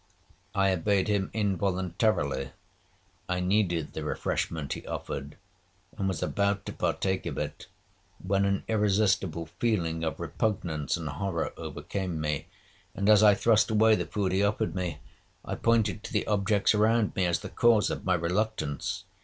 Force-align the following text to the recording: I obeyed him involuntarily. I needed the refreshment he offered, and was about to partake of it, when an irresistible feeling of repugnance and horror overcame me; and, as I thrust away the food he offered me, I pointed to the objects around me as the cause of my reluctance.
I 0.55 0.71
obeyed 0.73 1.07
him 1.07 1.29
involuntarily. 1.31 2.53
I 3.29 3.39
needed 3.39 3.93
the 3.93 4.03
refreshment 4.03 4.73
he 4.73 4.83
offered, 4.87 5.37
and 5.95 6.07
was 6.07 6.23
about 6.23 6.65
to 6.65 6.73
partake 6.73 7.27
of 7.27 7.37
it, 7.37 7.67
when 8.17 8.43
an 8.45 8.63
irresistible 8.67 9.45
feeling 9.59 10.03
of 10.03 10.19
repugnance 10.19 10.97
and 10.97 11.07
horror 11.07 11.53
overcame 11.55 12.19
me; 12.19 12.47
and, 12.95 13.07
as 13.09 13.21
I 13.21 13.35
thrust 13.35 13.69
away 13.69 13.93
the 13.93 14.07
food 14.07 14.31
he 14.31 14.41
offered 14.43 14.73
me, 14.73 14.97
I 15.45 15.53
pointed 15.53 16.03
to 16.03 16.13
the 16.13 16.25
objects 16.25 16.73
around 16.73 17.15
me 17.15 17.27
as 17.27 17.41
the 17.41 17.49
cause 17.49 17.91
of 17.91 18.03
my 18.03 18.15
reluctance. 18.15 19.03